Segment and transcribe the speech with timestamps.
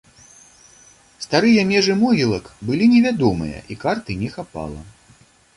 [1.25, 4.79] Старыя межы могілак былі невядомыя і карты не хапала.